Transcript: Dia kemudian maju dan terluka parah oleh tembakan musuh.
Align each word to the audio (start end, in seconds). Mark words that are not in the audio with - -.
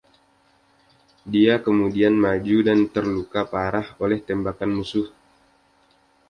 Dia 1.33 1.55
kemudian 1.67 2.13
maju 2.23 2.57
dan 2.67 2.79
terluka 2.93 3.41
parah 3.53 3.85
oleh 4.03 4.17
tembakan 4.27 4.71
musuh. 4.81 5.05